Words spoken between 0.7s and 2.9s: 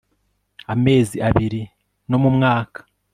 amezi abiri no mu mwaka